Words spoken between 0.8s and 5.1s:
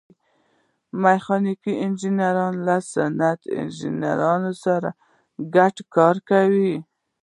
میخانیکي انجینران له صنعتي انجینرانو سره